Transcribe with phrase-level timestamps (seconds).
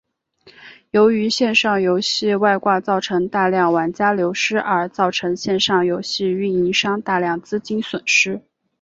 [0.89, 8.41] 由于线上游戏外挂造成大量玩家流失而造成线上游戏营运商大量资金损失。